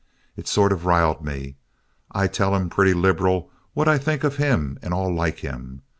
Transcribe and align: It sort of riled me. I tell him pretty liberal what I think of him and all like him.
It 0.35 0.47
sort 0.47 0.71
of 0.73 0.87
riled 0.87 1.23
me. 1.23 1.57
I 2.11 2.25
tell 2.25 2.55
him 2.55 2.71
pretty 2.71 2.95
liberal 2.95 3.51
what 3.75 3.87
I 3.87 3.99
think 3.99 4.23
of 4.23 4.37
him 4.37 4.79
and 4.81 4.95
all 4.95 5.13
like 5.13 5.41
him. 5.41 5.83